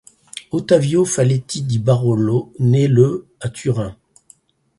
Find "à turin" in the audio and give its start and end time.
3.39-3.95